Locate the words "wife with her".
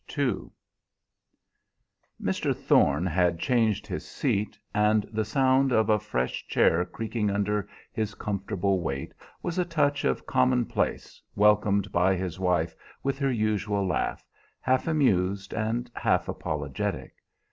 12.39-13.31